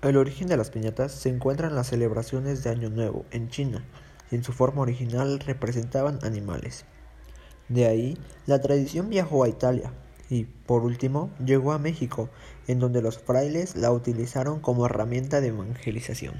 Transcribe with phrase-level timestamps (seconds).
[0.00, 3.84] El origen de las piñatas se encuentra en las celebraciones de Año Nuevo en China,
[4.30, 6.84] y en su forma original representaban animales.
[7.68, 8.16] De ahí,
[8.46, 9.92] la tradición viajó a Italia
[10.30, 12.30] y, por último, llegó a México,
[12.68, 16.34] en donde los frailes la utilizaron como herramienta de evangelización.